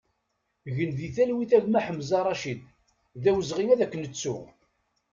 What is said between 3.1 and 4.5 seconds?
d awezɣi ad k-nettu!